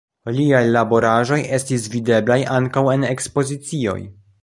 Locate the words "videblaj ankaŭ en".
1.97-3.09